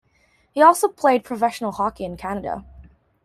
He 0.51 0.63
also 0.63 0.87
played 0.87 1.23
professional 1.23 1.73
hockey 1.73 2.05
in 2.05 2.17
Canada. 2.17 2.65